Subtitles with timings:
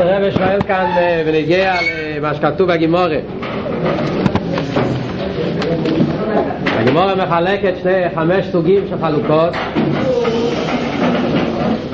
[0.00, 0.90] אלטער רבי שואל כאן
[1.26, 1.74] בנוגע
[2.16, 3.16] למה שכתוב בגמרא
[6.66, 9.54] הגמרא מחלקת שני חמש סוגים של חלוקות.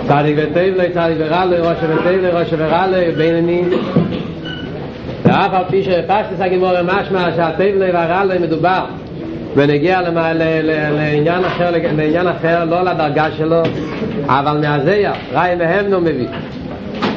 [0.08, 3.62] צדיק וטוב לו, צדיק ורע לו, רשע וטוב לו, רשע ורע לו, בינוני.
[5.24, 8.84] ואף על פי שפשטות הגמרא משמע שהטוב לו והרע לו מדובר
[9.56, 10.00] בנוגע
[10.70, 13.62] לעניין אחר, לעניין אחר, לא לדרגה שלו,
[14.26, 16.28] אבל מהזוהר, רעיא מהימנא מביא.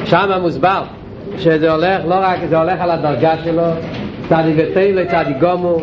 [0.04, 0.82] שם מוסבר
[1.38, 3.62] שזה הולך, לא רק, זה הולך על הדרגה שלו,
[4.28, 5.76] צדיק וטוב לו צדיק גמור,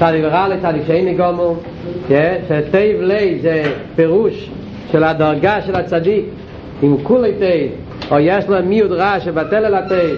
[0.00, 1.56] צדיק ורע לו צדיק שאינו גמור,
[2.08, 3.62] שטוב לו זה
[3.96, 4.50] פירוש
[4.92, 6.24] של הדרגה של הצדיק,
[6.82, 7.70] אם כולו טוב,
[8.10, 10.16] או יש לו מיעוט רע שבטל אל הטוב,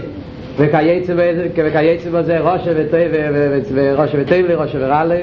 [0.57, 3.13] וכיוצא בזה רשע וטוב
[3.75, 5.21] ורשע וטוב לו, רשע ורע לו,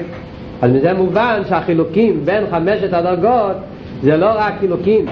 [0.62, 3.56] אז מזה מובן שהחילוקים בין חמשת הדרגות
[4.02, 5.06] זה לא רק חילוקים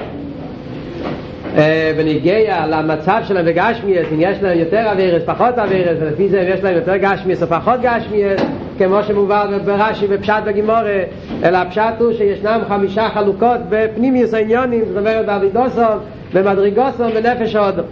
[1.97, 6.65] ונגיע למצב שלהם בגשמיאס אם יש להם יותר אבירס, פחות אבירס ולפי זה אם יש
[6.65, 8.41] להם יותר גשמיאס או פחות גשמיאס
[8.79, 11.03] כמו שמובן ברש"י בפשט בגימורה
[11.45, 15.99] אלא הפשט הוא שישנם חמישה חלוקות בפנימיוס העניונים זאת אומרת באבידוסון,
[16.35, 17.83] במדריגוסון, בנפש הודו.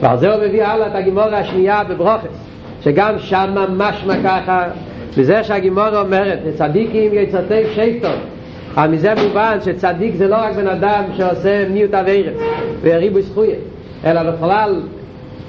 [0.00, 2.46] ועל זה הוא מביא הלאה את הגימורה השנייה בברוכס
[2.84, 4.64] שגם שם ממש ככה
[5.16, 8.35] וזה שהגימורה אומרת, צדיקים יצרתי שייפטון
[8.76, 12.34] אבל מזה מובן שצדיק זה לא רק בן אדם שעושה מיעוט אבירת
[12.82, 13.58] וריבו זכויות
[14.04, 14.80] אלא בכלל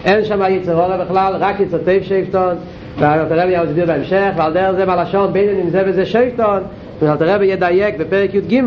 [0.06, 2.56] אין שם יצרורה בכלל, רק יצרתי שייפטון
[3.00, 6.60] ואלתר רבי יסביר בהמשך ועל דרך זה בלשון בין אם זה וזה שייפטון
[7.02, 8.64] ואלתר רבי ידייק בפרק י"ג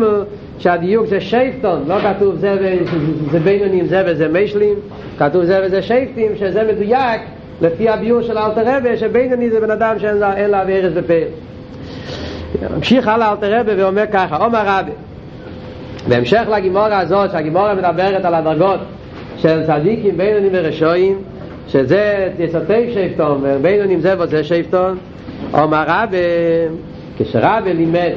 [0.59, 2.77] שהדיוק זה שייפטון לא כתוב זה,
[3.31, 4.75] זה בינונים זה וזה משלים
[5.17, 7.21] כתוב זה וזה שייפטים שזה מדויק
[7.61, 11.13] לפי הביור של אלתר רבי שבינוני זה בן אדם שאין לה, לה בפה
[12.69, 14.91] ממשיך הלאה אלתר רבי ואומר ככה אומר רבי
[16.07, 18.79] בהמשך לגימורה הזאת שהגימורה מדברת על הדרגות
[19.37, 21.17] של צדיקים בינונים ורשועים
[21.67, 24.97] שזה יסוטי שייפטון בינונים זה וזה שייפטון
[25.53, 26.17] אומר רבי
[27.17, 28.11] כשרבי לימד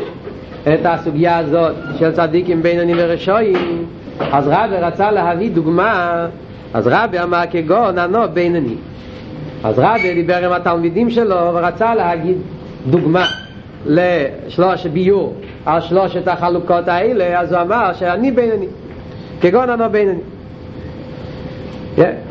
[0.62, 3.86] את הסוגיה הזאת של צדיקים בינונים ורשועים
[4.20, 6.26] אז רבי רצה להביא דוגמה
[6.74, 8.78] אז רבי אמר כגון ענו בינונים
[9.64, 12.36] אז רבי דיבר עם התלמידים שלו ורצה להגיד
[12.86, 13.26] דוגמה
[13.86, 15.34] לשלוש ביור
[15.66, 18.66] על שלושת החלוקות האלה אז הוא אמר שאני בינני
[19.40, 20.20] כגון אני בינני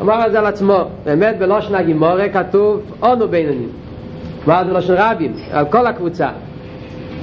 [0.00, 3.66] אמר את זה על עצמו באמת בלושן הגימורה כתוב אונו בינני
[4.46, 5.32] אמר זה בלושן רבים?
[5.52, 6.28] על כל הקבוצה.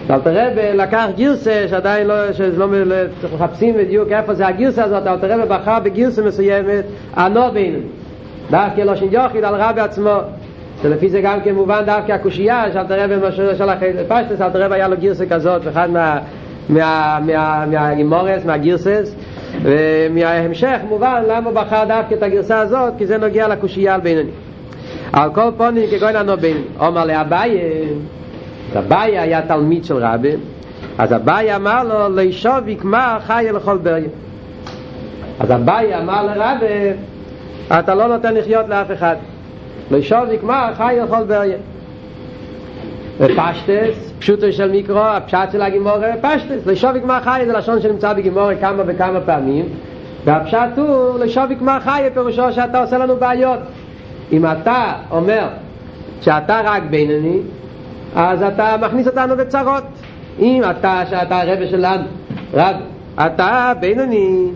[0.09, 2.67] אלתר רבי לקח גירסה שעדיין לא, שלא
[3.35, 6.85] מחפשים בדיוק איפה זה הגירסה הזאת אלתר רבי בחר בגירסה מסוימת
[7.17, 7.79] אנו בינני
[8.51, 10.15] דווקא לא יוחיד על רבי עצמו
[10.81, 13.65] שלפי זה גם כמובן דווקא הקושייה שאלתר רבי משהו של
[14.07, 16.19] פשטס אלתר רבי היה לו גירסה כזאת אחד מה,
[16.69, 19.15] מה, מה, מהגימורס מהגירסס.
[19.61, 22.93] ומההמשך מובן למה בחר דווקא את הגרסה הזאת?
[22.97, 24.31] כי זה נוגע לקושייה על בינוני.
[25.13, 26.63] על כל פונים כגון בינוני.
[26.79, 27.59] אומר לאביי
[28.77, 30.35] אביי היה תלמיד של רבי
[30.97, 34.09] אז אביי אמר לו לישוב יקמה חי לכל בריה
[35.39, 36.91] אז אביי אמר לרבי
[37.79, 39.15] אתה לא נותן לחיות לאף אחד
[39.91, 41.57] לא שוביק מה חי יכול בריה
[43.28, 48.56] פשטס, פשוטו של מיקרו, הפשט של הגימורה, פשטס, לשוביק מה חי זה לשון שנמצא בגימורה
[48.56, 49.66] כמה וכמה פעמים.
[50.25, 53.59] והפשט הוא לשוביק מה חי פירושו שאתה עושה לנו בעיות.
[54.31, 55.47] אם אתה אומר
[56.22, 57.38] שאתה רק בינני
[58.16, 59.84] אז אתה מכניס אותנו בצרות
[60.40, 62.03] אם אתה, שאתה הרבא שלנו
[62.53, 62.75] רב,
[63.16, 64.47] אתה בינני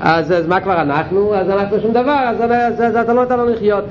[0.00, 1.34] אז, אז מה כבר אנחנו?
[1.34, 3.84] אז אנחנו שום דבר, אז, אז, אז אתה לא נותן לנו לחיות.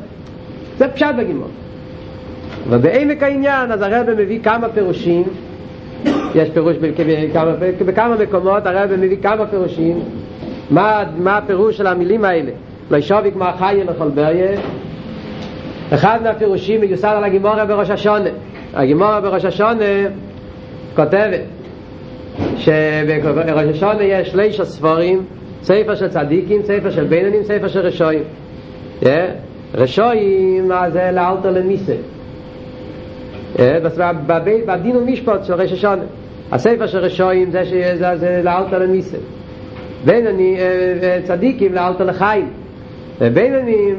[0.81, 1.47] זה פשט בגימור.
[2.69, 5.23] ובעמק העניין, אז הרב מביא כמה פירושים,
[6.35, 7.51] יש פירוש בכמה,
[7.85, 9.99] בכמה מקומות, הרב מביא כמה פירושים,
[10.69, 12.51] מה, מה הפירוש של המילים האלה?
[12.91, 14.51] לא ישוביק מה חי לכל בריה.
[15.93, 18.29] אחד מהפירושים מיוסד על הגימורה בראש השונה.
[18.73, 19.85] הגימורה בראש השונה
[20.95, 21.41] כותבת
[22.57, 25.25] שבראש השונה יש שליש ספורים
[25.63, 28.23] ספר של צדיקים, ספר של בינונים, ספר של רשועים.
[29.75, 31.95] רשועים זה לאלתר למיסה.
[34.65, 36.03] בדין ומשפט של ראש השונה.
[36.51, 37.63] הספר של רשועים זה,
[37.99, 39.17] זה, זה לאלתר למיסה.
[40.05, 40.57] בינונים,
[41.23, 42.49] צדיקים לאלתר לחיים.
[43.21, 43.95] ובינונים,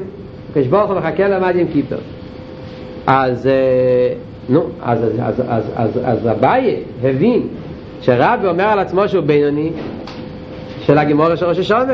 [0.54, 1.98] כשברוך הוא מחכה למד עם כיפר.
[3.06, 3.48] אז,
[4.48, 7.42] נו, אז, אז, אז, אז, אז, אז אביי הבין
[8.00, 9.70] שרבי אומר על עצמו שהוא בינוני
[10.80, 11.92] של הגימורה של ראש השונה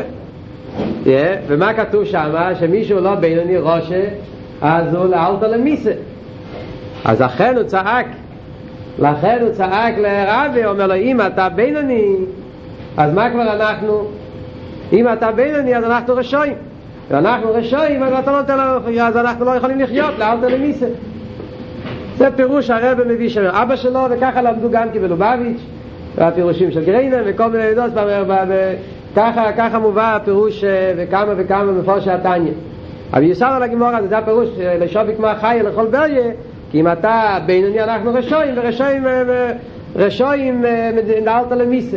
[1.47, 2.35] ומה כתוב שם?
[2.61, 4.05] שמישהו לא בינוני ראשה
[4.63, 5.93] אז הוא לאלתר למיסה
[7.05, 8.07] אז לכן הוא צעק
[8.99, 12.17] לכן הוא צעק לרבי אומר לו אם אתה בינוני
[12.97, 14.05] אז מה כבר אנחנו
[14.93, 16.55] אם אתה בינוני אז אנחנו רשועים
[17.11, 20.87] ואנחנו רשועים, אז אתה לא נותן לנו, אז אנחנו לא יכולים לחיות, לאלתר למיסה.
[22.17, 25.61] זה פירוש הרב מביא של אבא שלו, וככה למדו גם כי בלובביץ',
[26.17, 27.93] והפירושים של גריינר וכל מיני עדות,
[29.17, 30.65] ככה, ככה מובא הפירוש
[30.97, 32.53] וכמה וכמה מפורשי התניא.
[33.13, 34.49] אבל יסר על הגימור הזה, זה הפירוש
[34.81, 36.31] לשוביק מה חי לכל בריה,
[36.71, 39.07] כי אם אתה בינוני אנחנו רשועים, ורשועים,
[39.97, 40.65] רשועים
[41.25, 41.97] נעלת למיסה.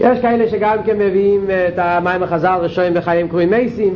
[0.00, 3.94] יש כאלה שגם כן מביאים את המים החז"ל רשועים בחיים קרויים מייסים.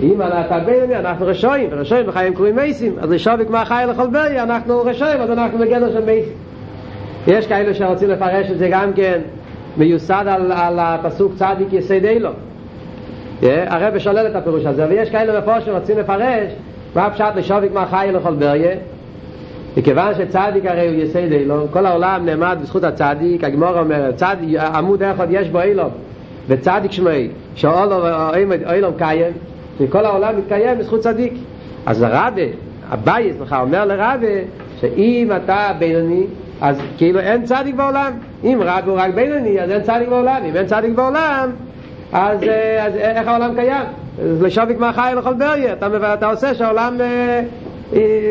[0.00, 4.42] אם אתה בינוני אנחנו רשועים, ורשועים בחיים קרויים מייסים, אז לשוביק מה חי לכל בריה,
[4.42, 6.32] אנחנו רשועים, אז אנחנו בגדר של מייסים.
[7.26, 9.20] יש כאלה שרוצים לפרש את זה גם כן
[9.78, 12.30] מיוסד על, על הפסוק צדיק יסד אילו.
[13.42, 16.52] הרב שולל את הפירוש הזה, ויש כאלה מפורש שרוצים לפרש
[16.94, 18.76] מה פשט לשוביק מה חי לכל בריה.
[19.76, 25.02] מכיוון שצדיק הרי הוא יסד אילו, כל העולם נעמד בזכות הצדיק, הגמור אומר, צדיק, עמוד
[25.02, 25.84] אחד יש בו אילו,
[26.48, 29.32] וצדיק שמי, שאילו קיים,
[29.80, 31.32] וכל העולם מתקיים בזכות צדיק.
[31.86, 32.48] אז הרבי,
[32.92, 34.40] אביי, סליחה, אומר לרבי,
[34.80, 36.26] שאם אתה בינוני,
[36.60, 38.12] אז כאילו אין צדיק בעולם.
[38.46, 40.40] אם רבי הוא רק בינוני, אז אין צדיק בעולם.
[40.44, 41.50] אם אין צדיק בעולם,
[42.12, 42.38] אז,
[42.80, 43.84] אז איך העולם קיים?
[44.22, 45.72] אז לשוביק מהחי לכל בריה.
[45.72, 47.42] אתה, אתה עושה שהעולם אה,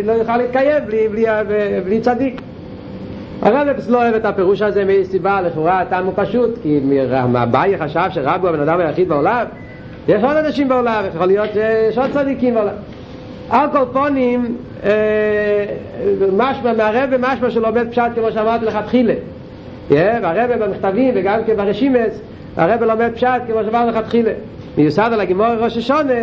[0.06, 1.26] לא יוכל להתקיים בלי, בלי,
[1.86, 2.42] בלי, צדיק.
[3.42, 6.80] הרב לא אוהב את הפירוש הזה סיבה, לכאורה הטעם הוא פשוט, כי
[7.36, 9.46] אביי חשב שרבי הוא הבן אדם היחיד בעולם.
[10.08, 12.74] יש עוד אנשים בעולם, יכול להיות שיש עוד צדיקים בעולם.
[13.50, 14.58] על כל פונים,
[16.38, 19.14] משמע מהרבא משמע שלומד פשט כמו שאמרתי לך תחילה
[19.90, 22.22] והרבא במכתבים וגם כן ברשימס
[22.58, 24.32] הרבא לומד פשט כמו שאמרתי לך תחילה
[24.78, 26.22] מיוסד על הגימור ראש השונה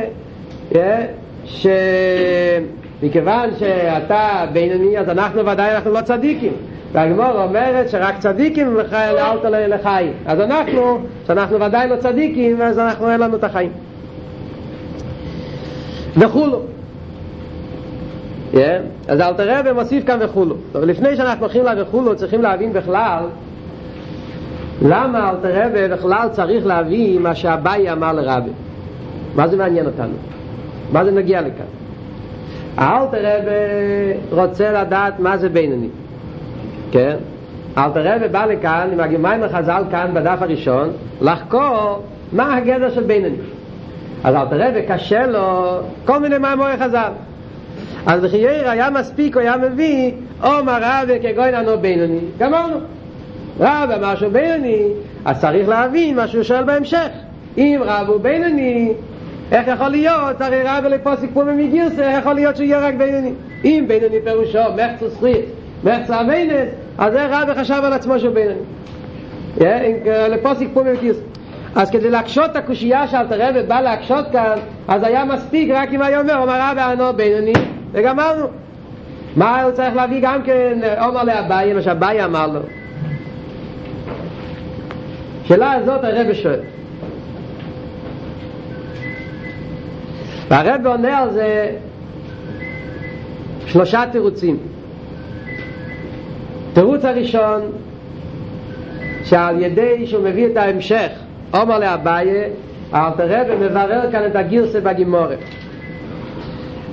[3.01, 6.53] שמכיוון שאתה בינוני אז אנחנו ודאי אנחנו לא צדיקים
[6.93, 13.21] והגימור אומרת שרק צדיקים לאלתר לחיים אז אנחנו, שאנחנו ודאי לא צדיקים אז אנחנו אין
[13.21, 13.71] לנו את החיים
[16.17, 16.61] וכולו
[18.53, 18.57] Yeah.
[19.09, 20.55] אז אל תראה ומוסיף כאן וכולו.
[20.75, 23.25] אבל לפני שאנחנו הולכים לה וכולו, צריכים להבין בכלל
[24.83, 28.51] למה אל תראה ובכלל צריך להבין מה שהבאי אמר לרבי.
[29.35, 30.15] מה זה מעניין אותנו?
[30.93, 31.65] מה זה נגיע לכאן?
[32.79, 33.39] אל תראה
[34.31, 35.89] רוצה לדעת מה זה בינוני.
[36.91, 37.17] כן?
[37.79, 40.91] אל תראה ובא לכאן עם הגימיים החז"ל כאן בדף הראשון
[41.21, 42.03] לחקור
[42.33, 43.37] מה הגדר של בינוני.
[44.25, 47.13] אז אל תראה וקשה לו כל מיני מאמורי חז"ל.
[48.07, 50.13] אז לחייר היה מספיק, הוא היה מביא,
[50.45, 52.19] אומר רב כגוין ענו בינוני.
[52.39, 52.77] גמרנו.
[53.61, 54.83] רב אמר שהוא בינוני,
[55.25, 57.09] אז צריך להבין מה שהוא שואל בהמשך.
[57.59, 58.93] אם רב הוא בינוני,
[59.53, 60.41] איך יכול להיות?
[60.41, 63.33] הרי רב לפה סיכמו מגירסה, איך יכול להיות שיהיה רק בינוני?
[63.65, 65.45] אם בינוני פירושו, מחצו סחית,
[65.85, 66.69] מחצו אביינס,
[66.99, 68.61] אז איך רב חשב על עצמו שהוא בינוני?
[70.29, 71.21] לפה סיכמו מגירסה.
[71.75, 74.57] אז כדי להקשות את הקושייה שאלת הרב בא להקשות כאן,
[74.89, 77.53] אז היה מספיק רק אם היה אומר, אומר רב הענו בינוני,
[77.93, 78.47] וגמרנו.
[79.37, 82.61] מה הוא צריך להביא גם כן, אומר לאביי, מה שאביי אמר לו.
[85.53, 86.61] שאלה הזאת הרב שואל.
[90.49, 91.71] והרב עונה על זה
[93.67, 94.57] שלושה תירוצים.
[96.73, 97.61] תירוץ הראשון,
[99.25, 101.09] שעל ידי שהוא מביא את ההמשך,
[101.55, 102.29] אומר לאביי,
[102.95, 105.39] אלתר רב מברר כאן את הגירסה בגימורת.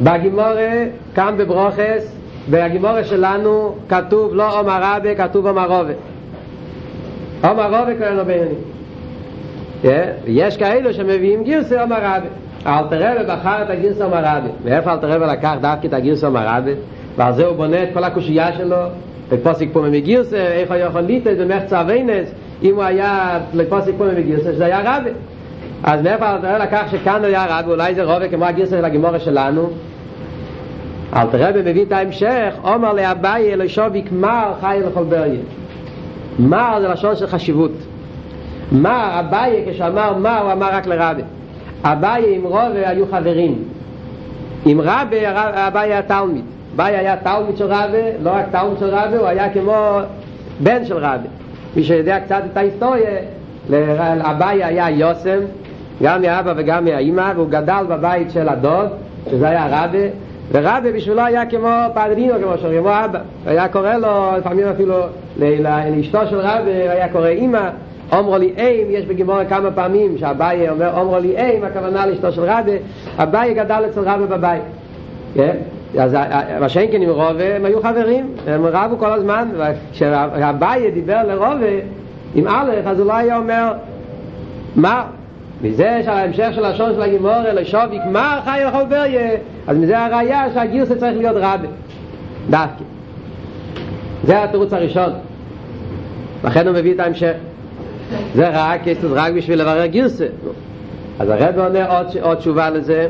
[0.01, 2.15] בגימורה, כאן בברוכס,
[2.49, 5.93] בגימורה שלנו כתוב לא עומר רבי, כתוב עומר רובה.
[7.43, 8.55] עומר רובה קוראים לו בינוני.
[10.27, 12.27] יש כאלו שמביאים גירסה עומר רבי.
[12.67, 14.49] אלתר רבי בחר את הגירסה עומר רבי.
[14.65, 16.73] מאיפה אלתר רבי לקח דווקא את הגירסה עומר רבי?
[17.15, 18.77] ועל זה הוא בונה את כל הקושייה שלו.
[19.31, 22.31] בפוסיק פה מגירסה, איך הוא יכול ליטס במחצה אביינס,
[22.63, 25.09] אם הוא היה לפוסיק פה מגירסה, שזה היה רבי.
[25.83, 29.19] אז מאיפה אלתר רבי לקח שכאן היה רבי, אולי זה רובה כמו הגירסה של הגימורה
[29.19, 29.69] שלנו?
[31.15, 35.39] אלתר רבי מביא את ההמשך, אומר לאביי אלו שוביק מר חי לכל בריה.
[36.39, 37.71] מר זה לשון של חשיבות.
[38.71, 41.21] מר, אביי כשאמר מר הוא אמר רק לרבי.
[41.83, 43.63] אביי עם רובה היו חברים.
[44.65, 45.19] עם רבי
[45.53, 46.45] אביי היה תלמיד.
[46.75, 49.99] אביי היה תלמיד של רבי, לא רק תלמיד של רבי, הוא היה כמו
[50.59, 51.27] בן של רבי.
[51.75, 53.09] מי שיודע קצת את ההיסטוריה,
[54.21, 55.39] אביי היה יוסם,
[56.03, 58.87] גם מאבא וגם מהאימא, והוא גדל בבית של הדוד,
[59.31, 60.07] שזה היה רבי,
[60.51, 63.19] ורבי בשבילו היה כמו פדרינו, כמו שאומרים, כמו אבא.
[63.45, 64.95] היה קורא לו, לפעמים אפילו
[65.37, 67.69] לאשתו של רבי, היה קורא אימא.
[68.11, 72.43] אומרו לי איים, יש בגימורה כמה פעמים שאביי אומר אומרו לי איים, הכוונה לאשתו של
[72.43, 72.77] רבי,
[73.17, 74.61] אביי גדל אצל רבי בבית.
[75.35, 75.55] כן?
[75.99, 76.17] אז
[76.59, 79.49] מה שאין כן עם רובה, הם היו חברים, הם רבו כל הזמן,
[79.91, 81.67] כשאביי דיבר לרובה
[82.35, 83.71] עם א', אז הוא לא היה אומר
[84.75, 85.03] מה?
[85.61, 89.31] מזה שההמשך של השון של הגימור אלו שוביק מה חי לכל בריה
[89.67, 91.67] אז מזה הראייה שהגיוס צריך להיות רבי
[92.49, 92.83] דווקא.
[94.23, 95.11] זה התירוץ הראשון.
[96.43, 97.33] לכן הוא מביא את ההמשך.
[98.35, 100.25] זה רק, רק בשביל לברר גירסה
[101.19, 103.07] אז הרב עונה עוד, עוד תשובה לזה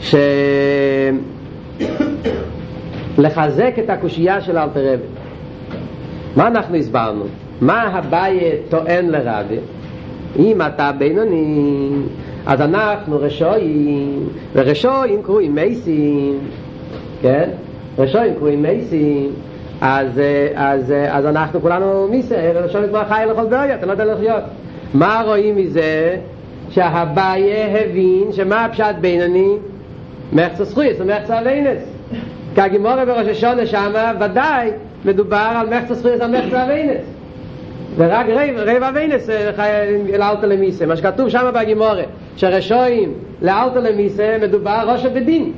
[0.00, 0.14] ש...
[3.18, 5.02] לחזק את הקושייה של אלתר רבי.
[6.36, 7.24] מה אנחנו הסברנו?
[7.60, 9.56] מה הבעיה טוען לרבי?
[10.38, 11.90] אם אתה בינוני
[12.46, 16.38] אז אנחנו רשויים ורשויים קרויים מייסים
[17.22, 17.48] כן?
[17.98, 19.30] רשויים קרויים מייסים
[19.80, 20.20] אז,
[20.54, 24.42] אז, אז אנחנו כולנו מיסה, רשויים כמו חי לכל ברגע, אתה לא יודע לחיות
[24.94, 26.16] מה רואים מזה?
[26.70, 29.56] שהבעיה הבין שמה הפשט בינוני?
[30.32, 31.82] מחצה זכויס ומחצה אביינס
[32.56, 34.70] כגימורה בראש השונה שמה ודאי
[35.04, 37.02] מדובר על מחצה זכויס ומחצה אביינס
[37.96, 39.28] ורק רב, רב אביינס
[40.18, 40.86] לאלתר למיסה.
[40.86, 42.02] מה שכתוב שמה בגימורה
[42.36, 45.52] שרשויים לאלתר למיסה מדובר ראש הבדין.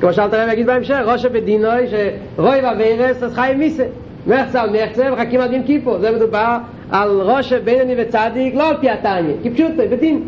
[0.00, 3.84] כמו שאלתר רב יגיד בהמשך ראש הבדינוי שרוי ואביינס אז חי מיסה.
[4.26, 6.56] מחצה על מחצה וחכים על דין קיפו זה מדובר
[6.90, 10.22] על ראש בינוני וצדיק לא על פי התניא כי פשוט בדין.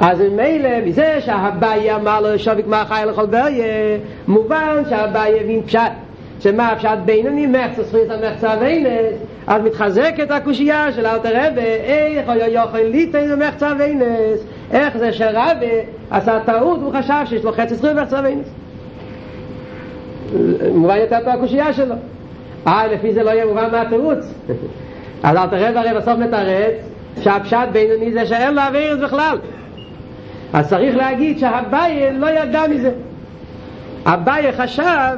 [0.00, 3.66] אז ממילא מזה שהבעיה אמר לו שוביק מה חי לכל בריה
[4.28, 5.80] מובן שהבעיה הבין פשט.
[6.40, 12.80] שמה הפשט בינוני מחצה זכויות המחצה ויינס אז מתחזקת הקושייה של אלתר רבי איך יכול
[12.80, 14.40] ליטן למחצה ויינס
[14.70, 15.70] איך זה שרבי
[16.10, 18.48] עשה טעות והוא חשב שיש לו חצי זכויות מחצה ויינס
[20.74, 21.94] מובן יותר פה הקושייה שלו.
[22.66, 24.18] אה לפי זה לא יהיה מובן מהתירוץ
[25.22, 26.74] אז אלתר רבי הרי בסוף מתרץ
[27.20, 29.38] שהפשט בינוני זה שאין לו אבירס בכלל.
[30.52, 32.90] אז צריך להגיד שהביי לא ידע מזה.
[34.06, 35.16] אביי חשב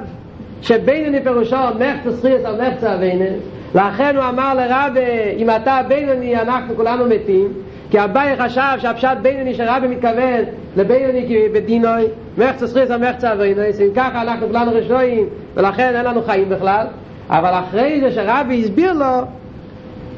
[0.62, 5.00] שבינוני פירושו מחצה זכויות על מחצה עוונות לכן הוא אמר לרבה
[5.36, 7.52] אם אתה בינוני אנחנו כולנו מתים
[7.90, 10.44] כי אביי חשב שהפשט בינוני שרבה מתכוון
[10.76, 12.04] לבינוני בדינוי
[12.38, 16.86] מחצה על מחצה אביינס אם ככה אנחנו כולנו רשעים ולכן אין לנו חיים בכלל.
[17.30, 19.24] אבל אחרי זה שרבה הסביר לו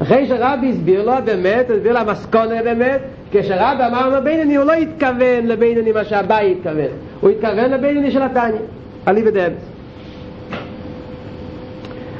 [0.01, 3.01] אחרי שרבה הסביר לו באמת, הסביר לו המסקנה באמת
[3.31, 6.91] כשרבה אמר לו בינוני הוא לא התכוון לבינוני מה שאביי התכוון
[7.21, 8.59] הוא התכוון לבינני של התניא
[9.05, 9.72] עלי בדאבס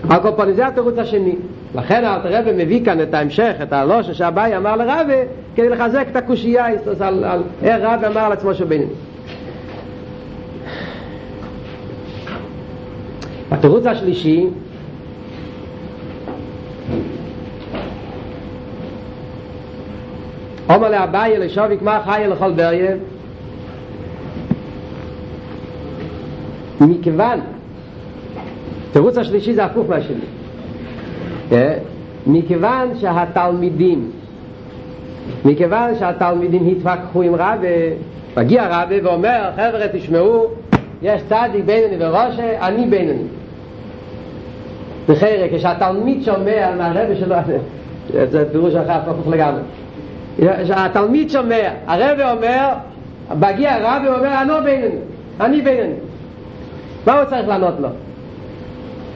[0.08, 1.36] פנים זה התירוץ השני
[1.76, 5.22] לכן הרבי מביא כאן את ההמשך את הלוש שהבאי אמר לרבי
[5.56, 6.66] כדי לחזק את הקושייה
[7.00, 8.88] על, על איך רבי אמר על עצמו של בינני
[13.52, 14.48] התירוץ השלישי
[20.70, 22.96] אומר לאביי לשוביק מה חי לכל בריה
[26.82, 27.40] מכיוון
[28.94, 30.26] תירוץ השלישי זה הפוך מהשני
[32.28, 34.12] מכיוון שהתלמידים
[35.46, 37.90] מכיוון שהתלמידים התווכחו עם רבי
[38.38, 40.46] מגיע רבי ואומר חבר'ה תשמעו
[41.02, 43.24] יש צדיק בינוני וראשה אני בינוני
[45.10, 47.36] בחרק כשהתלמיד שומע מהרבי שלו
[48.32, 49.62] זה פירוש אחר הפוך לגמרי
[50.76, 52.70] התלמיד שומע, הרבי אומר,
[53.40, 54.96] מגיע הרבי ואומר, אני בינני,
[55.40, 55.94] אני בינני.
[57.08, 57.90] מה הוא צריך לענות לו?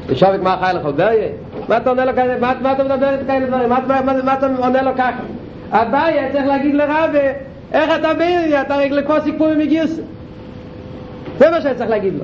[0.08, 1.28] ושובק מה חי לכל בריה?
[1.70, 3.70] מה אתה עונה לו כאלה, מה, אתה מדבר את כאלה דברים?
[4.26, 5.22] מה, אתה עונה לו ככה?
[5.72, 7.18] הבעיה צריך להגיד לרבי,
[7.74, 8.62] איך אתה בינני?
[8.62, 10.00] אתה הרי לכל סיפור מגיוס.
[11.38, 12.24] זה מה שאני צריך להגיד לו.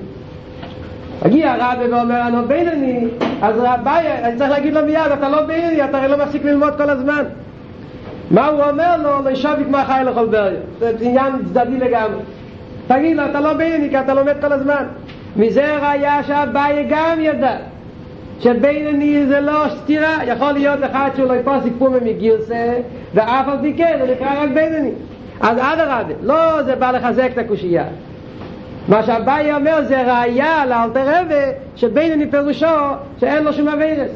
[1.25, 3.07] מגיע הרבי ואומר, אני בינני,
[3.41, 6.73] אז הבעיה, אני צריך להגיד לו מיד, אתה לא בינני, אתה הרי לא מפסיק ללמוד
[6.77, 7.23] כל הזמן.
[8.31, 9.29] מה הוא אומר לו?
[9.29, 10.59] לשבת מה חי לכל בריה.
[10.79, 12.19] זה עניין צדדי לגמרי.
[12.87, 14.85] תגיד לו, אתה לא בייני, כי אתה לומד כל הזמן.
[15.35, 17.55] מזה ראיה שהבעיה גם ידע.
[18.39, 22.73] שבינני זה לא סתירה, יכול להיות אחד שהוא לא יפוס סיפור מגירסה,
[23.13, 24.91] ואף על פי כן, הוא נקרא רק בינני.
[25.41, 27.85] אז אדרבה, לא זה בא לחזק את הקושייה.
[28.87, 32.65] מה שהבעיה אומר זה ראיה לאלתר רבי, שבינני פירושו
[33.19, 34.11] שאין לו שום אבירס.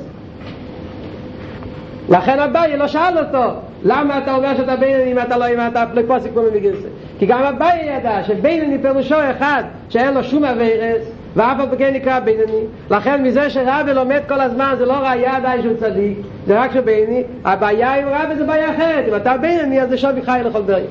[2.09, 5.83] לכן הבעיה לא שאל אותו, למה אתה אומר שאתה בינני אם אתה לא אם אתה
[5.93, 6.87] פלקפוסק כמו מגירסה
[7.19, 11.03] כי גם הבאי ידע שבינני פירושו אחד שאין לו שום אבירס
[11.37, 12.61] ואף על פקן נקרא בינני.
[12.91, 16.17] לכן מזה שרבי לומד כל הזמן זה לא ראייה די שהוא צדיק
[16.47, 19.05] זה רק שבינני הבעיה עם רבי זה בעיה אחרת.
[19.07, 20.83] אם אתה בינני אז זה שווי חי לכל דרי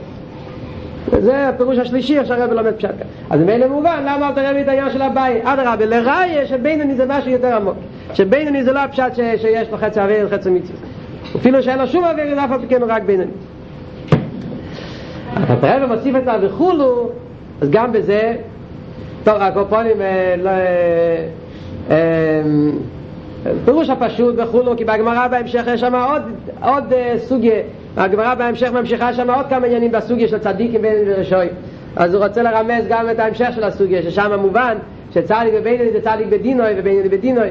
[1.12, 2.88] וזה הפירוש השלישי איך שהרבי לומד פשט.
[2.88, 6.94] כאן אז מילא מובן למה אל תראה את העניין של הבאי עד הרבי לראיה שבינני
[6.94, 7.76] זה משהו יותר עמוק.
[8.14, 10.78] שבינני זה לא הפשט שיש לו חצי אבירס חצי מצווה
[11.36, 13.30] אפילו שאין לו שום אוויר אף על כן הוא רק בינני.
[15.44, 17.10] אתה תראה ומוסיף את זה וכולו
[17.60, 18.36] אז גם בזה
[19.26, 19.96] טוב הקופונים
[20.38, 20.50] לא
[23.64, 26.22] פירוש הפשוט וכולו כי בהגמרא בהמשך יש שם עוד,
[26.62, 26.84] עוד
[27.18, 27.50] סוגי
[27.96, 31.46] הגמרא בהמשך ממשיכה שם עוד כמה עניינים בסוגיה של צדיקים ורשוי
[31.96, 34.76] אז הוא רוצה לרמז גם את ההמשך של הסוגיה ששם מובן
[35.14, 37.48] שצדיק ובינוני זה צדיק בדינוי ובינוני בדינוי.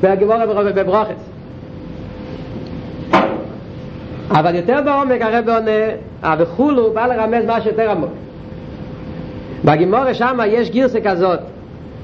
[0.00, 1.30] והגמרא בברוכס.
[4.30, 8.10] אבל יותר בעומק הרב עונה וכולו בא לרמז משהו יותר עמוק
[9.66, 11.38] בגימורה שם יש גירסה כזאת.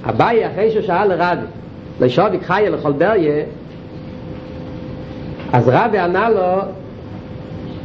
[0.09, 1.47] אביי אחרי שהוא שאל רבי
[2.01, 3.45] לשוביק חיה לכל בריה
[5.53, 6.59] אז רבי ענה לו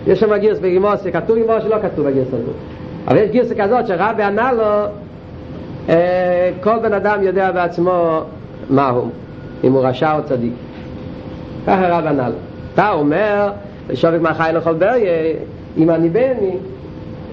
[0.07, 2.55] יש שם גירס בגימורה שכתוב גימורה שלא כתוב בגירס הזאת
[3.07, 4.63] אבל יש גירסה כזאת שרבי ענה לו
[5.89, 8.22] אה, כל בן אדם יודע בעצמו
[8.69, 9.10] מה הוא
[9.63, 10.53] אם הוא רשע או צדיק.
[11.67, 12.36] ככה רבי ענה לו.
[12.74, 13.50] אתה אומר
[13.93, 15.34] שווק מהחי לכל בריה
[15.77, 16.51] אם אני בני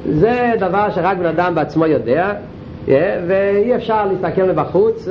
[0.09, 2.33] זה דבר שרק בן אדם בעצמו יודע
[3.27, 5.09] ואי אפשר להסתכל מבחוץ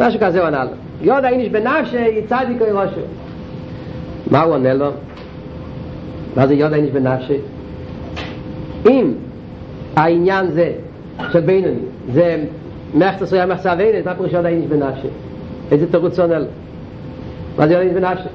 [0.00, 0.70] משהו כזה הוא ענה לו
[1.02, 3.00] יודע איניש בנפשי צדיק או ראשו
[4.30, 4.90] מה הוא עונה לו?
[6.36, 7.38] מה זה יודע איניש בנפשי?
[8.86, 9.12] אם
[9.96, 10.72] העניין זה
[11.32, 11.80] של בינוני
[12.12, 12.44] זה
[12.94, 15.08] מחצה סויה מחצה ואינס מה פירוש יודע איניש בנפשי?
[15.72, 16.46] איזה תירוץ עונה לו?
[17.58, 18.28] מה זה יודע איניש בנפשי?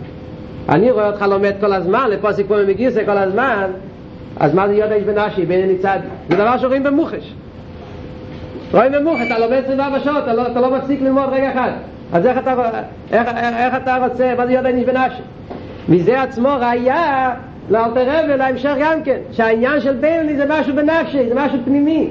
[0.69, 3.65] אני רואה אותך לומד כל הזמן, לפוסק פה מגיסה כל הזמן,
[4.39, 5.99] אז מה זה יודע איש בנשי, בין אני צד?
[6.29, 7.33] זה דבר שרואים במוחש.
[8.71, 11.71] רואים במוחש, אתה לומד 24 שעות, לא, אתה לא מפסיק ללמוד רגע אחד.
[12.13, 12.53] אז איך אתה,
[13.11, 15.21] איך, איך, איך אתה רוצה, מה זה יודע איש בנשי?
[15.89, 17.33] מזה עצמו ראיה
[17.69, 22.09] לאלתר רבי להמשך גם כן, שהעניין של בינוני זה משהו בנפשי, זה משהו פנימי.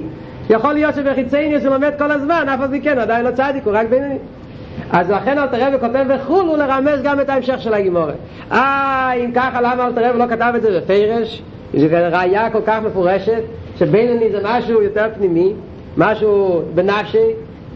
[0.50, 3.72] יכול להיות שבחיצייני הוא לומד כל הזמן, אף על פי כן, עדיין לא צדיק, הוא
[3.76, 4.18] רק בינוני.
[4.92, 8.12] אז לכן אל תראה וכותב וכולו לרמז גם את ההמשך של הגימורה
[8.52, 11.42] אה, אם ככה למה אל תראה ולא כתב את זה בפרש
[11.76, 13.42] זה ראייה כל כך מפורשת
[13.78, 15.52] שבינוני זה משהו יותר פנימי
[15.96, 17.28] משהו בנפשי.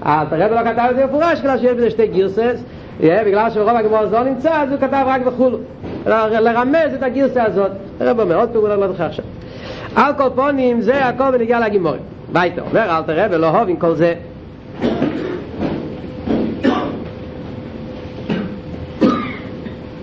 [0.06, 2.62] אל תראה ולא כתב את זה מפורש בגלל שיש בזה שתי גירסס.
[3.00, 5.58] בגלל שרוב הגימורה זו נמצא אז הוא כתב רק וכולו
[6.06, 7.70] לרמז את הגירסה הזאת.
[8.00, 9.24] הרב אומר עוד פעולה לא זוכר עכשיו.
[9.96, 11.96] על כל פונים זה הכל בנגיע לגימורה
[12.32, 14.14] ביתה אומר אל תראה ולא הוב עם כל זה.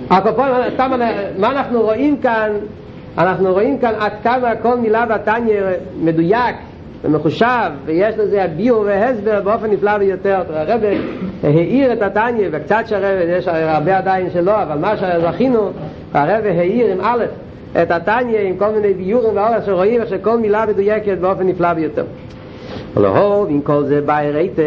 [0.10, 0.49] הקופון,
[1.38, 2.49] מה אנחנו רואים כאן?
[3.17, 5.62] אנחנו רואים כאן עד כמה כל מילה בתניא
[6.01, 6.56] מדויק
[7.04, 10.41] ומחושב ויש לזה ביור והסבר באופן נפלא ביותר.
[10.49, 10.82] הרב
[11.43, 15.69] העיר את התניא וקצת שהרב יש הרבה עדיין שלא אבל מה שזכינו
[16.13, 17.25] הרב העיר עם א'
[17.82, 22.04] את התניא עם כל מיני ביורים ואורס שרואים איך שכל מילה מדויקת באופן נפלא ביותר.
[22.95, 24.63] ולהוב עם כל זה בא הראיתם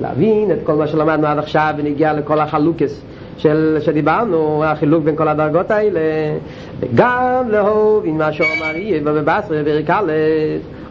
[0.00, 3.02] להבין את כל מה שלמדנו עד עכשיו ונגיע לכל החלוקס
[3.38, 6.00] של, שדיברנו, החילוק בין כל הדרגות האלה,
[6.80, 10.10] וגם לאהוב עם מה שאומר יהיה בבסרי ורקלת.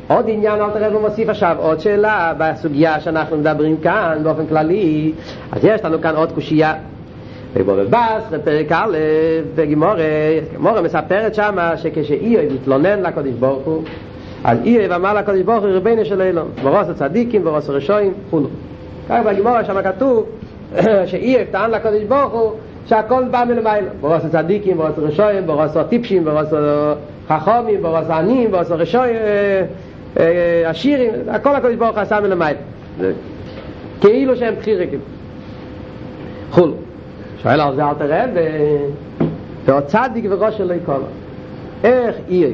[0.07, 5.11] עוד עניין, אל תראה ומוסיף עכשיו עוד שאלה בסוגיה שאנחנו מדברים כאן באופן כללי,
[5.51, 6.73] אז יש לנו כאן עוד קושייה.
[7.55, 8.97] ובבבס, פרק א',
[9.63, 13.83] גימורה מספרת שמה שכשאיוב התלונן לקדוש ברוך הוא,
[14.43, 18.47] אז איוב אמר לקדוש ברוך הוא ריבונו של עולם, ברוס הצדיקים, ברוס הרשועים, כולו.
[19.09, 20.25] כך בגימורה שם כתוב
[21.09, 22.51] שאי טען לקדוש ברוך הוא
[22.85, 23.87] שהכל בא מלמעלה.
[24.01, 26.47] ברוס הצדיקים, ברוס הרשויים, ברוס הטיפשים, ברוס
[27.29, 29.15] החכומים, ברוס העניים, ברוס הרשויים,
[30.65, 32.57] השירים, הכל הקדוש ברוך עשה מלמעלה.
[34.01, 34.99] כאילו שהם בחיריקים.
[36.51, 36.71] חול.
[37.43, 38.25] שואל על זה אל תראה
[39.65, 41.03] ועוד צדיק וראש שלו יקום
[41.83, 42.53] איך אי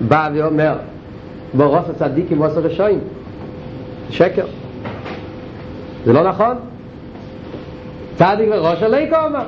[0.00, 0.74] בא ואומר
[1.54, 2.98] ברוס הצדיקים, ברוס הרשויים
[4.10, 4.46] שקר.
[6.04, 6.56] זה לא נכון
[8.18, 9.44] צדיק וראש עלי קומה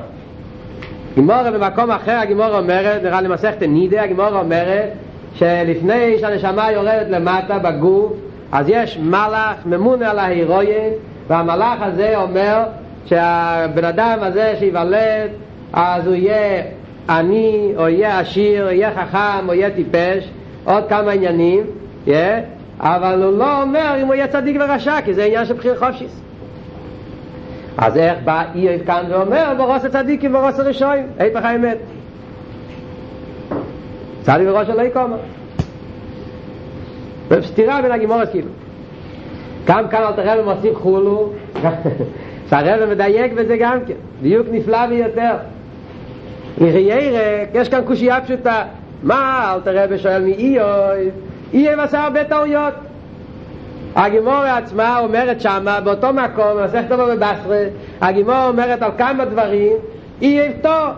[1.14, 4.88] גימורה במקום אחר הגימורה אומרת נראה לי מסכת נידה הגימורה אומרת
[5.35, 8.12] שלפני שהנשמה יורדת למטה בגוף
[8.52, 10.90] אז יש מלאך ממונה על ההירויה
[11.28, 12.62] והמלאך הזה אומר
[13.06, 15.30] שהבן אדם הזה שיוולד
[15.72, 16.62] אז הוא יהיה
[17.09, 20.30] עני או יהיה עשיר או יהיה חכם או יהיה טיפש
[20.64, 21.64] עוד כמה עניינים
[22.06, 22.11] yeah,
[22.80, 26.20] אבל הוא לא אומר אם הוא יהיה צדיק ורשע כי זה עניין של בחיר חופשיס
[27.78, 31.78] אז איך בא איוב כאן ואומר ברוס הצדיקים ברוס הרשועים היפך האמת
[34.22, 35.16] צדיק ברוס של לא קומה
[37.42, 38.48] סתירה בין הגימורס כאילו.
[39.64, 41.33] גם כאן אל תראה ומוסיף חולו.
[42.50, 43.94] שהרבא מדייק בזה גם כן.
[44.22, 45.33] דיוק נפלא ביותר.
[46.59, 48.64] מחיירק יש כאן קושייה פשוטה.
[49.02, 51.11] מה אל תראה ושואל מאיוב
[51.52, 52.74] איוב עשה הרבה טעויות
[53.96, 57.64] הגימורה עצמה אומרת שמה, באותו מקום, מסכת לו בבשרה,
[58.00, 59.72] הגימורה אומרת על כמה דברים,
[60.22, 60.88] אי יפתור.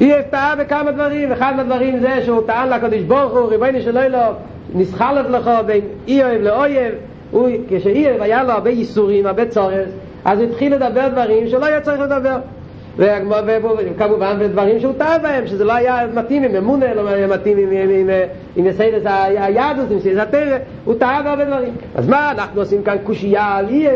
[0.00, 4.32] אי יפתעה בכמה דברים, אחד מהדברים זה שהוא טען לקדוש ברוך הוא, ריבונו של עולם,
[4.74, 6.94] נתחלף לך בין איוב לאויב,
[7.30, 9.88] הוא, כשאיוב היה לו הרבה ייסורים, הרבה צורס,
[10.24, 12.36] אז הוא התחיל לדבר דברים שלא היה צריך לדבר.
[12.96, 17.68] וכמובן בדברים שהוא טעה בהם, שזה לא היה מתאים עם אמונה, לא היה מתאים עם,
[17.70, 18.10] עם, עם,
[18.56, 21.74] עם יסודות היהדות, עם יסודות התורה, הוא טעה בהרבה דברים.
[21.94, 23.90] אז מה אנחנו עושים כאן קושייה על איוב?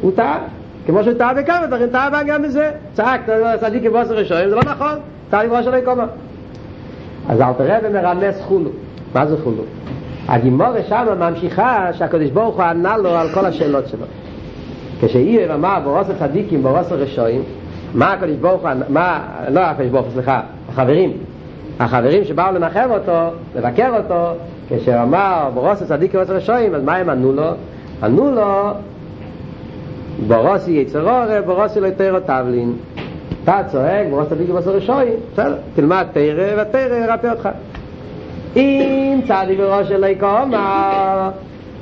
[0.00, 0.38] הוא טעה.
[0.86, 2.70] כמו שהוא טעה בכמה דברים, טעה גם בזה.
[2.92, 3.20] צעק,
[3.60, 4.98] צדיק עם בוסר ראשון, זה לא נכון,
[5.30, 6.06] טעה ראש עלי קומה.
[7.28, 8.70] אז אל תראה ומרמס חולו.
[9.14, 9.62] מה זה חולו?
[10.28, 14.06] הגימורה שם ממשיכה שהקדוש ברוך הוא ענה לו על כל השאלות שלו.
[15.00, 17.42] כשאיוב אמר ברוס הצדיקים, ברוס הרשעים,
[17.94, 21.12] מה הקדוש ברוך הוא, מה, לא הקדוש ברוך הוא, סליחה, החברים,
[21.80, 24.32] החברים שבאו לנחם אותו, לבקר אותו,
[24.68, 27.50] כשהוא אמר ברוס הצדיקים, ברוס הרשעים, אז מה הם ענו לו?
[28.02, 28.70] ענו לו,
[30.26, 32.72] ברוסי יצרורי, ברוסי לא יתרו תבלין.
[33.44, 37.48] אתה צועק, ברוס צדיקים, ברוס הרשעים, בסדר, תלמד תרא, והתרא ירפא אותך.
[38.56, 41.30] אם צדיק בראש אלוהי כאומר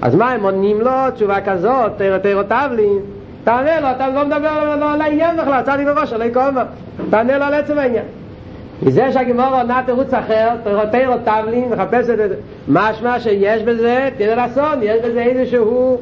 [0.03, 2.99] אז מה הם עונים לו תשובה כזאת, תרא תרא תבלין
[3.49, 6.63] תענה לו, אתה לא מדבר לא על העניין בכלל, צדיק בראש אלוהי כאומר
[7.11, 8.05] תענה לו על עצם העניין.
[8.83, 12.31] מזה שהגימור עונה תירוץ אחר, תרא תרא תבלין, מחפשת את
[12.69, 15.99] משמע שיש בזה, תראה לאסון, יש בזה איזשהו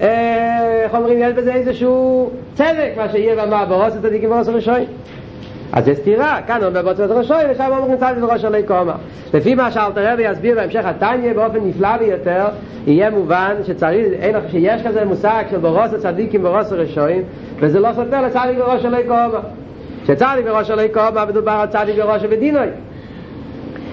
[0.00, 4.88] איך אומרים, יש בזה איזשהו צדק, מה שיהיה במה ברוס הצדיקים ברוס הראשונים
[5.72, 8.94] אז זה סתירה, כאן אומר בוצרת ראשוי ושם אומרים צדיק בראש עלי קומה
[9.34, 12.46] לפי מה שאלתר רבי יסביר בהמשך התניא באופן נפלא ביותר
[12.86, 17.22] יהיה מובן שצריך, אין, שיש כזה מושג של ברוס הצדיקים ברוס הראשונים
[17.58, 19.40] וזה לא סותר לצדיק בראש עלי קומה
[20.06, 22.66] שצדיק בראש עלי קומה מדובר על צדיק בראש ודינוי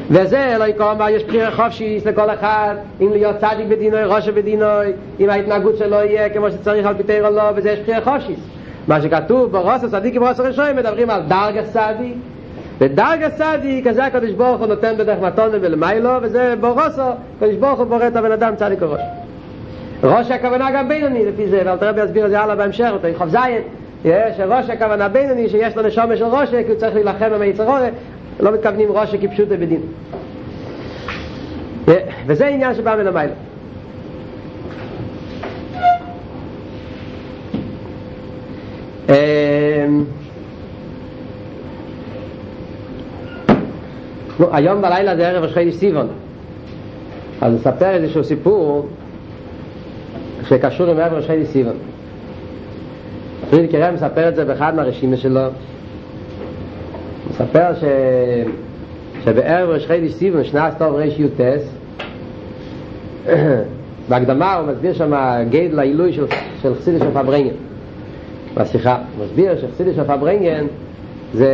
[0.09, 5.29] וזה אלוהי קומה יש בחירה חופשיס לכל אחד אם להיות צדיק בדינוי, ראש בדינוי אם
[5.29, 8.39] ההתנהגות שלו יהיה כמו שצריך על פיתר או לא וזה יש בחירה חופשיס
[8.87, 12.13] מה שכתוב ברוס הצדיק וברוס הראשון מדברים על דרגה צדיק
[12.77, 17.01] ודרגה צדיק כזה הקדוש ברוך הוא נותן בדרך מתון ולמיילו וזה ברוסו
[17.37, 19.01] הקדוש ברוך הוא בורא את הבן אדם צדיק וראש.
[20.03, 23.27] ראש הכוונה גם בינוני לפי זה ואל תראה ביסביר את זה הלאה בהמשך אותו יחוב
[23.29, 23.61] זין
[24.37, 27.77] שראש הכוונה בינוני שיש לו נשומה של ראש כי הוא צריך להילחם עם היצרור
[28.39, 29.81] לא מתכוונים ראש כפשוט בדין.
[32.27, 33.33] וזה עניין שבא מלמיילו
[44.51, 46.07] היום בלילה זה ערב ראשי סיבון
[47.41, 48.87] אז נספר איזשהו סיפור
[50.47, 51.75] שקשור עם ערב ראשי סיבון
[53.49, 55.41] פריד קרם מספר את זה באחד מהרשימה שלו
[57.29, 57.83] מספר ש...
[59.25, 61.69] שבערב ראשי סיבון שנת טוב ריש יוטס
[64.09, 65.13] בהקדמה הוא מסביר שם
[65.49, 66.25] גייד לעילוי של,
[66.61, 67.53] של חסידי של פברנגן
[68.57, 70.65] בשיחה מסביר שחסידי של פברנגן
[71.33, 71.49] זה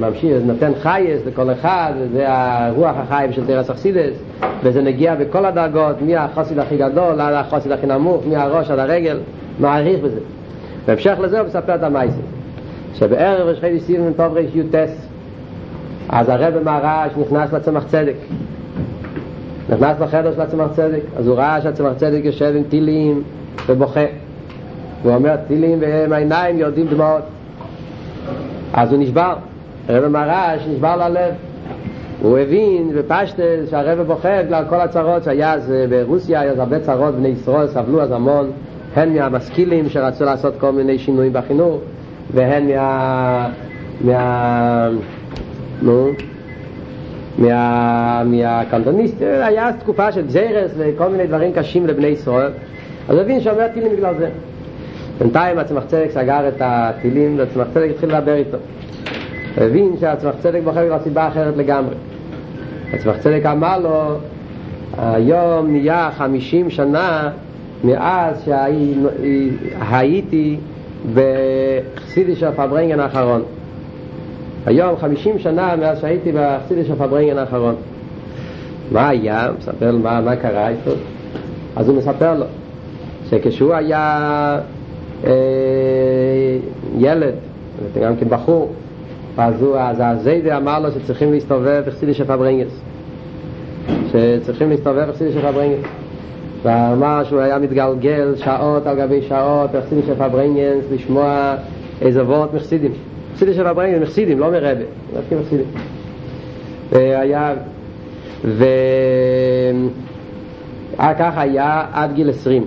[0.00, 4.14] ממשיך, זה נותן חייס לכל אחד, זה הרוח החיים של תרס אכסידס,
[4.62, 9.18] וזה נגיע בכל הדרגות, מהחוסיד הכי גדול עד החוסיד הכי נמוך, מהראש עד הרגל,
[9.60, 10.20] מעריך בזה.
[10.86, 12.24] בהמשך לזה הוא מספר את המייסים,
[12.94, 15.06] שבערב חיידי סיבן טוב ריש יוטס,
[16.08, 18.14] אז הרב מהרעש נכנס לצמח צדק.
[19.68, 23.22] נכנס לחדר של הצמח צדק, אז הוא ראה שהצמח צדק יושב עם טילים
[23.66, 24.23] ובוכה.
[25.04, 27.22] הוא אומר טילים והם העיניים יורדים דמעות.
[28.72, 29.34] אז הוא נשבר,
[29.88, 31.34] הרב מרש נשבר ללב.
[32.22, 37.28] הוא הבין בפשטל שהרב בוכה בגלל כל הצרות שהיה אז ברוסיה, היה הרבה צרות, בני
[37.28, 38.50] ישראל סבלו אז המון,
[38.96, 41.78] הן מהמשכילים שרצו לעשות כל מיני שינויים בחינוך,
[42.34, 43.48] והן מה...
[44.00, 44.88] מה...
[45.82, 46.08] נו?
[47.38, 48.22] מה...
[48.24, 52.50] מהקנטוניסט, היה תקופה של גזירס וכל מיני דברים קשים לבני ישראל,
[53.08, 54.28] אז הוא הבין שאומר טילים בגלל זה.
[55.18, 58.56] בינתיים הצמח צדק סגר את הטילים והצמח צדק התחיל לדבר איתו.
[59.56, 61.94] הבין שהצמח צדק בוחר לו סיבה אחרת לגמרי.
[62.92, 64.16] הצמח צדק אמר לו
[64.98, 67.30] היום נהיה חמישים שנה
[67.84, 68.44] מאז
[69.80, 70.56] שהייתי
[71.14, 73.42] בחסידי של פברנגן האחרון.
[74.66, 77.74] היום חמישים שנה מאז שהייתי בחסידי של פברנגן האחרון.
[78.92, 79.48] מה היה?
[79.58, 80.90] מספר לו מה, מה קרה איתו?
[81.76, 82.44] אז הוא מספר לו
[83.30, 84.58] שכשהוא היה
[86.98, 87.34] ילד,
[88.00, 88.72] גם כן בחור,
[89.36, 89.64] אז,
[89.98, 92.80] הזיידע אמר לו שצריכים להסתובב בחסידישע פארברענגענס
[94.12, 95.88] שצריכים להסתובב בחסידישע פארברענגענס
[96.62, 101.54] ואמר שהוא היה מתגלגל שעות על גבי שעות בחסידישע פארברענגענס לשמוע
[102.00, 102.92] איזה ווארט מחסידים.
[103.32, 104.84] מחסידישע פארברענגענס, מחסידים, לא מרבי,
[105.16, 105.66] רק מחסידים.
[106.92, 107.54] והיה
[108.44, 108.64] ו...
[110.98, 112.64] ככה היה עד גיל עשרים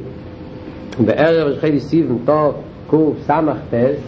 [1.05, 2.55] בערב חיידי סיבן טוב
[2.87, 3.99] קוף סמך טס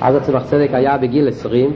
[0.00, 1.70] אז הצמח צדק היה בגיל עשרים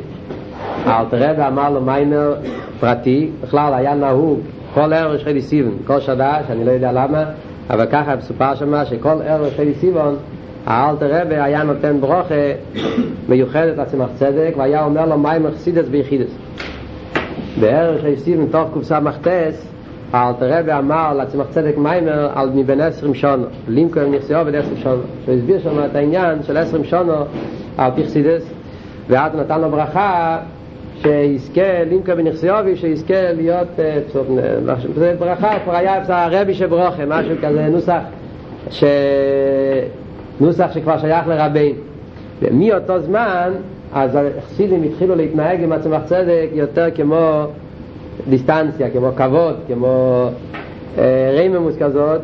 [0.84, 2.34] האלתר רבי אמר לו מיימר
[2.80, 4.40] פרטי בכלל היה נהוג
[4.74, 7.24] כל ערב חיידי סיבן כל שדה שאני לא יודע למה
[7.70, 10.14] אבל ככה מסופר שמה שכל ערב יש חיידי סיבן
[10.66, 12.34] האלתר רבי היה נותן ברוכה
[13.28, 16.30] מיוחדת לצמח צדק והיה אומר לו מים מחסידס ביחידס
[17.60, 19.75] בערך היסיב מתוך קופסה מחטס
[20.12, 24.76] האלתר רבי אמר לצמח צדק מיימר על מבין עשרים שונו לימקו הם נכסיו בין עשרים
[24.76, 27.14] שונו שהוא הסביר שם את העניין של עשרים שונו
[27.78, 28.02] על פי
[29.08, 30.38] ואז הוא נתן לו ברכה
[31.02, 33.68] שיזכה לימקה בנכסיובי שיזכה להיות
[34.94, 38.00] זה ברכה כבר היה הרבי שברוכה משהו כזה נוסח
[38.70, 38.84] ש...
[40.40, 41.74] נוסח שכבר שייך לרבים
[42.42, 43.52] ומאותו זמן
[43.92, 47.46] אז החסידים התחילו להתנהג עם הצמח צדק יותר כמו
[48.28, 50.24] דיסטנציה, כמו כבוד, כמו
[50.98, 52.20] אה, רוממות כזאת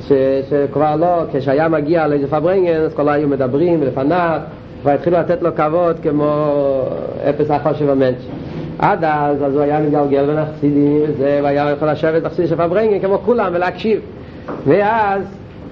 [0.00, 0.12] ש,
[0.50, 4.40] שכבר לא, כשהיה מגיע לאיזה פארברענגען אז כל היו מדברים ולפניו
[4.82, 6.52] כבר התחילו לתת לו כבוד כמו
[7.28, 8.26] אפס החושב המנש
[8.78, 13.18] עד אז, אז הוא היה מגלגל בין החסידים וזה, והיה יכול לשבת בחסידישע פארברענגען כמו
[13.24, 14.00] כולם ולהקשיב.
[14.66, 15.22] ואז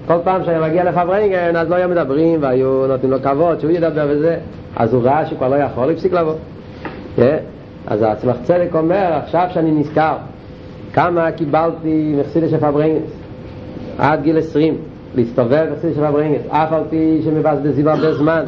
[0.07, 4.05] כל פעם שהיה מגיע לפארברענגען אז לא היו מדברים והיו נותנים לו כבוד שהוא ידבר
[4.09, 4.37] וזה.
[4.75, 6.33] אז הוא ראה שכבר לא יכול, הפסיק לבוא.
[7.17, 7.21] yeah.
[7.87, 10.15] אז הצמח צדק אומר עכשיו שאני נזכר
[10.93, 13.11] כמה קיבלתי מחסידישע פארברענגענס
[13.97, 14.77] עד גיל עשרים
[15.15, 18.43] להסתובב מחסידישע פארברענגענס אף על פי שמבזבזים הרבה זמן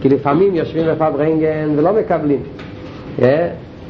[0.00, 2.40] כי לפעמים יושבים בפארברענגען ולא מקבלים
[3.18, 3.22] yeah.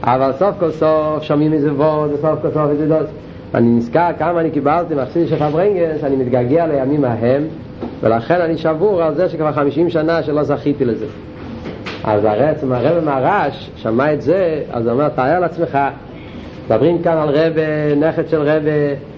[0.03, 3.07] אבל סוף כל סוף שומעים איזה ווארט וסוף כל סוף איזה דוד
[3.55, 7.43] אני נזכר כמה אני קיבלתי מחסידי של פברנגן שאני מתגעגע לימים ההם
[8.01, 11.07] ולכן אני שבור על זה שכבר חמישים שנה שלא זכיתי לזה
[12.05, 15.79] אז הרב מהרש שמע את זה אז הוא אומר תאר לעצמך
[16.67, 17.53] מדברים כאן על רב
[17.97, 18.63] נכד של רב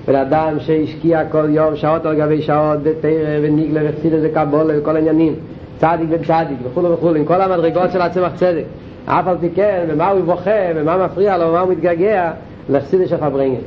[0.08, 4.96] בן אדם שהשקיע כל יום שעות על גבי שעות בתרא וניגלה וחסיד איזה קבולה וכל
[4.96, 5.34] העניינים
[5.78, 8.64] צדיק בן צדיק וכולו וכולו עם כל המדרגות של הצמח צדק.
[9.06, 12.30] אף על פי כן ומה הוא בוכה ומה מפריע לו ומה הוא מתגעגע
[12.68, 13.60] לחסידישע פארברענגען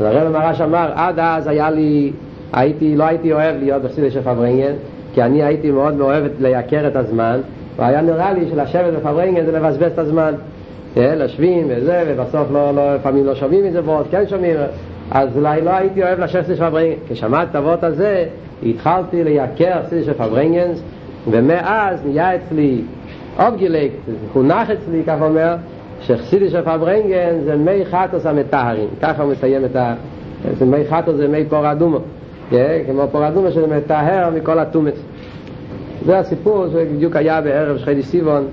[0.00, 2.12] אז הרב מהר"ש אמר עד אז היה לי
[2.52, 4.72] הייתי, לא הייתי אוהב להיות בחסידישע פארברענגען
[5.14, 7.40] כי אני הייתי מאוד מאוהב לייקר את הזמן
[7.76, 10.34] והיה נראה לי שלשבת בפארברענגען זה לבזבז את הזמן.
[10.96, 14.56] יושבים וזה ובסוף לא, לא, לפעמים לא שומעים את זה ועוד כן שומעים.
[15.10, 18.24] אז אולי לא הייתי אוהב לשבת של פארברענגען כשמעתי את הווארט הזה
[18.66, 20.82] התחלתי לייקר חסידישע פארברענגענס
[21.30, 22.80] ומאז נהיה אצלי
[23.38, 23.90] אובגילק,
[24.32, 25.54] חונך אצלי כך אומר
[26.00, 28.88] שחסידי של פברנגן זה מי חטוס המטהרים.
[29.02, 29.94] ככה הוא מסיים את ה...
[30.58, 31.98] זה מי חטוס זה מי פור אדומו.
[32.86, 34.94] כמו פור אדומו שזה מטהר מכל הטומץ
[36.06, 38.48] זה הסיפור שבדיוק היה בערב שחיידי סיבון